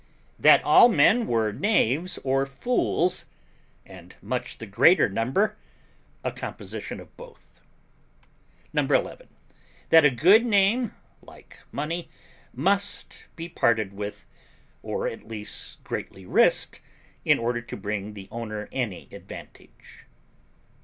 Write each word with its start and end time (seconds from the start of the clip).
That 0.39 0.63
all 0.63 0.89
men 0.89 1.27
were 1.27 1.51
knaves 1.53 2.17
or 2.23 2.47
fools, 2.47 3.27
and 3.85 4.15
much 4.19 4.57
the 4.57 4.65
greater 4.65 5.07
number 5.07 5.57
a 6.23 6.31
composition 6.31 6.99
of 6.99 7.15
both. 7.17 7.61
11. 8.73 9.27
That 9.89 10.03
a 10.03 10.09
good 10.09 10.43
name, 10.43 10.95
like 11.21 11.59
money, 11.71 12.09
must 12.51 13.25
be 13.35 13.47
parted 13.47 13.93
with, 13.93 14.25
or 14.81 15.07
at 15.07 15.27
least 15.27 15.83
greatly 15.83 16.25
risqued, 16.25 16.79
in 17.23 17.37
order 17.37 17.61
to 17.61 17.77
bring 17.77 18.15
the 18.15 18.27
owner 18.31 18.69
any 18.71 19.07
advantage. 19.11 20.07